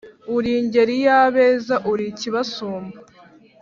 Uri 0.35 0.51
ingeri 0.59 0.95
y'abeza 1.05 1.75
uri 1.91 2.05
ikibasumba 2.11 2.97